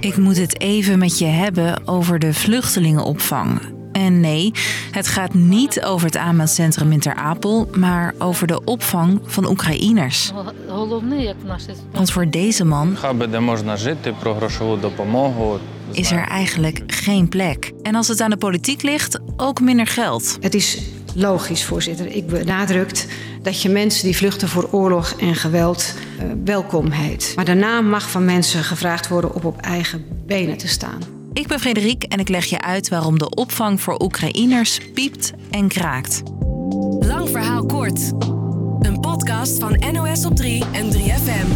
[0.00, 3.60] Ik moet het even met je hebben over de vluchtelingenopvang.
[3.92, 4.52] En nee,
[4.90, 10.32] het gaat niet over het aanmeldcentrum in Ter Apel, maar over de opvang van Oekraïners.
[11.92, 12.96] Want voor deze man
[15.92, 17.72] is er eigenlijk geen plek.
[17.82, 20.38] En als het aan de politiek ligt, ook minder geld.
[20.40, 22.06] Het is logisch, voorzitter.
[22.06, 23.06] Ik benadrukt
[23.42, 27.32] dat je mensen die vluchten voor oorlog en geweld uh, welkom heet.
[27.36, 31.00] Maar daarna mag van mensen gevraagd worden op op eigen benen te staan.
[31.32, 35.68] Ik ben Frederik en ik leg je uit waarom de opvang voor Oekraïners piept en
[35.68, 36.22] kraakt.
[37.00, 38.12] Lang verhaal kort.
[38.80, 41.46] Een podcast van NOS op 3 en 3FM.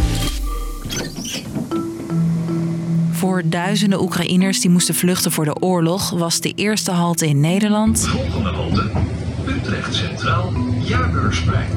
[3.11, 8.09] Voor duizenden Oekraïners die moesten vluchten voor de oorlog was de eerste halte in Nederland.
[9.93, 11.69] Centraal, Jaarbeursplein.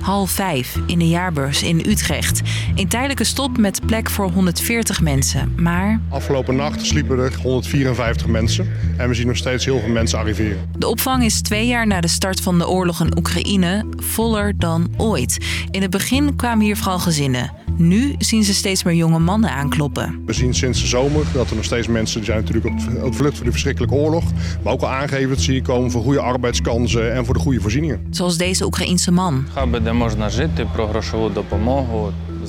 [0.00, 2.40] Half vijf in de jaarbeurs in Utrecht.
[2.74, 5.54] Een tijdelijke stop met plek voor 140 mensen.
[5.56, 6.00] Maar.
[6.08, 8.68] Afgelopen nacht sliepen er 154 mensen.
[8.96, 10.70] En we zien nog steeds heel veel mensen arriveren.
[10.78, 14.94] De opvang is twee jaar na de start van de oorlog in Oekraïne voller dan
[14.96, 15.46] ooit.
[15.70, 17.63] In het begin kwamen hier vooral gezinnen.
[17.76, 20.22] Nu zien ze steeds meer jonge mannen aankloppen.
[20.26, 23.12] We zien sinds de zomer dat er nog steeds mensen die zijn natuurlijk op de
[23.12, 24.24] vlucht voor de verschrikkelijke oorlog.
[24.62, 27.60] Maar ook al aangeven dat ze hier komen voor goede arbeidskansen en voor de goede
[27.60, 28.06] voorzieningen.
[28.10, 29.46] Zoals deze Oekraïense man.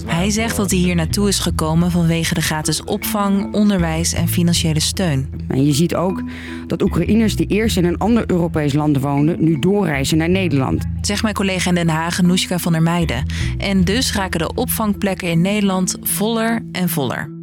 [0.06, 4.80] Hij zegt dat hij hier naartoe is gekomen vanwege de gratis opvang, onderwijs en financiële
[4.80, 5.30] steun.
[5.48, 6.24] En je ziet ook
[6.68, 10.84] dat Oekraïners die eerst in een ander Europees land woonden, nu doorreizen naar Nederland.
[11.02, 13.26] Zegt mijn collega in Den Haag, Noeska van der Meijden.
[13.58, 17.34] En dus raken de opvangplekken in Nederland voller en voller.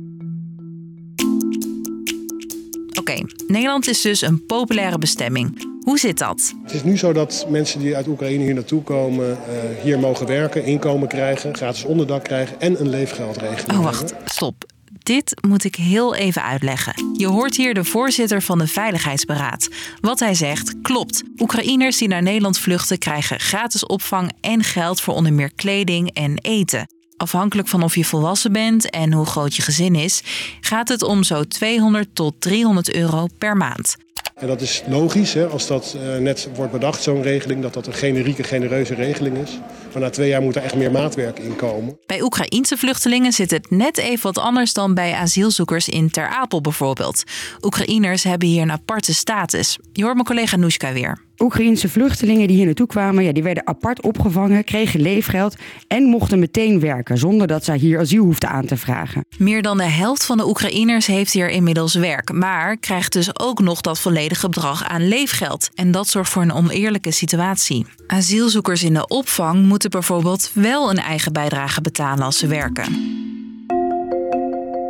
[2.98, 5.71] Oké, Nederland is dus een populaire bestemming.
[5.82, 6.54] Hoe zit dat?
[6.62, 10.26] Het is nu zo dat mensen die uit Oekraïne hier naartoe komen, uh, hier mogen
[10.26, 13.78] werken, inkomen krijgen, gratis onderdak krijgen en een leefgeldregeling.
[13.78, 14.70] Oh, wacht, stop.
[14.98, 16.94] Dit moet ik heel even uitleggen.
[17.16, 19.68] Je hoort hier de voorzitter van de Veiligheidsberaad.
[20.00, 21.22] Wat hij zegt klopt.
[21.38, 26.38] Oekraïners die naar Nederland vluchten krijgen gratis opvang en geld voor onder meer kleding en
[26.38, 26.86] eten.
[27.16, 30.22] Afhankelijk van of je volwassen bent en hoe groot je gezin is,
[30.60, 33.96] gaat het om zo 200 tot 300 euro per maand.
[34.34, 37.86] En dat is logisch, hè, als dat uh, net wordt bedacht, zo'n regeling, dat dat
[37.86, 39.58] een generieke, genereuze regeling is.
[39.92, 41.98] Maar na twee jaar moet er echt meer maatwerk in komen.
[42.06, 46.60] Bij Oekraïense vluchtelingen zit het net even wat anders dan bij asielzoekers in Ter Apel
[46.60, 47.22] bijvoorbeeld.
[47.60, 49.78] Oekraïners hebben hier een aparte status.
[49.92, 51.20] Je hoort mijn collega Noeska weer.
[51.42, 55.56] Oekraïense vluchtelingen die hier naartoe kwamen, ja, die werden apart opgevangen, kregen leefgeld
[55.88, 59.24] en mochten meteen werken zonder dat zij hier asiel hoefden aan te vragen.
[59.38, 63.60] Meer dan de helft van de Oekraïners heeft hier inmiddels werk, maar krijgt dus ook
[63.60, 65.70] nog dat volledige bedrag aan leefgeld.
[65.74, 67.86] En dat zorgt voor een oneerlijke situatie.
[68.06, 73.20] Asielzoekers in de opvang moeten bijvoorbeeld wel een eigen bijdrage betalen als ze werken.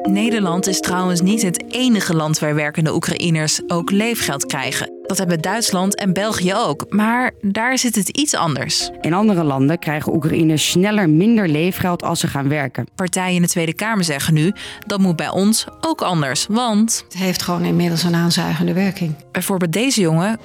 [0.03, 4.91] Nederland is trouwens niet het enige land waar werkende Oekraïners ook leefgeld krijgen.
[5.12, 8.91] Dat hebben Duitsland en België ook, maar daar zit het iets anders.
[9.00, 12.87] In andere landen krijgen Oekraïners sneller minder leefgeld als ze gaan werken.
[12.95, 14.53] Partijen in de Tweede Kamer zeggen nu
[14.87, 19.15] dat moet bij ons ook anders, want het heeft gewoon inmiddels een aanzuigende werking.
[19.33, 20.39] Bijvoorbeeld deze jongen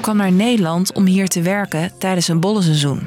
[0.00, 3.06] kwam naar Nederland om hier te werken tijdens een bollenseizoen.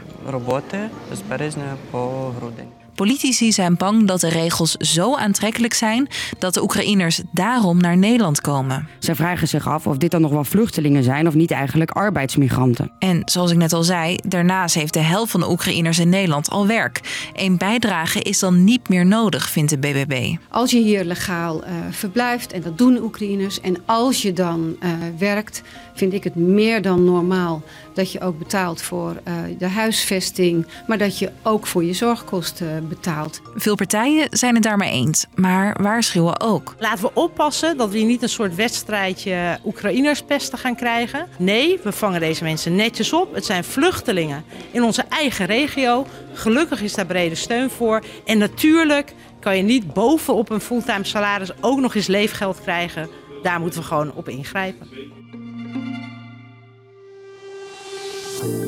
[2.95, 6.07] Politici zijn bang dat de regels zo aantrekkelijk zijn
[6.39, 8.87] dat de Oekraïners daarom naar Nederland komen.
[8.99, 12.91] Zij vragen zich af of dit dan nog wel vluchtelingen zijn of niet eigenlijk arbeidsmigranten.
[12.99, 16.49] En zoals ik net al zei, daarnaast heeft de helft van de Oekraïners in Nederland
[16.49, 17.29] al werk.
[17.33, 20.35] Een bijdrage is dan niet meer nodig, vindt de BBB.
[20.49, 24.89] Als je hier legaal uh, verblijft, en dat doen Oekraïners, en als je dan uh,
[25.17, 25.61] werkt,
[25.93, 27.63] vind ik het meer dan normaal
[27.93, 32.84] dat je ook betaalt voor uh, de huisvesting, maar dat je ook voor je zorgkosten
[32.87, 33.41] betaalt.
[33.55, 36.75] Veel partijen zijn het daarmee eens, maar waarschuwen ook.
[36.79, 41.27] Laten we oppassen dat we niet een soort wedstrijdje Oekraïners pesten gaan krijgen.
[41.37, 43.33] Nee, we vangen deze mensen netjes op.
[43.33, 46.07] Het zijn vluchtelingen in onze eigen regio.
[46.33, 48.03] Gelukkig is daar brede steun voor.
[48.25, 53.09] En natuurlijk kan je niet bovenop een fulltime salaris ook nog eens leefgeld krijgen.
[53.43, 54.87] Daar moeten we gewoon op ingrijpen.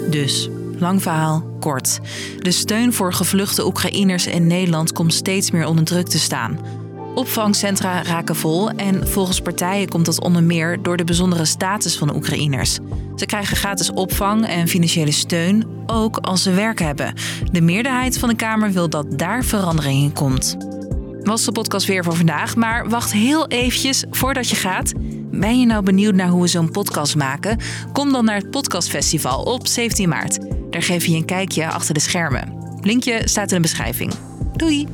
[0.09, 0.49] Dus,
[0.79, 1.99] lang verhaal, kort.
[2.37, 6.59] De steun voor gevluchte Oekraïners in Nederland komt steeds meer onder druk te staan.
[7.15, 12.07] Opvangcentra raken vol en volgens partijen komt dat onder meer door de bijzondere status van
[12.07, 12.79] de Oekraïners.
[13.15, 17.13] Ze krijgen gratis opvang en financiële steun, ook als ze werk hebben.
[17.51, 20.57] De meerderheid van de Kamer wil dat daar verandering in komt.
[21.23, 24.93] Was de podcast weer voor vandaag, maar wacht heel eventjes voordat je gaat.
[25.31, 27.59] Ben je nou benieuwd naar hoe we zo'n podcast maken?
[27.93, 30.56] Kom dan naar het Podcastfestival op 17 maart.
[30.69, 32.77] Daar geef je een kijkje achter de schermen.
[32.81, 34.13] Linkje staat in de beschrijving.
[34.55, 34.87] Doei!